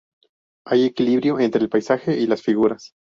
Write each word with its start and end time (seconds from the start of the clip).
Hay 0.65 0.85
equilibrio 0.85 1.39
entre 1.39 1.61
el 1.61 1.69
paisaje 1.69 2.17
y 2.19 2.25
las 2.25 2.41
figuras. 2.41 2.95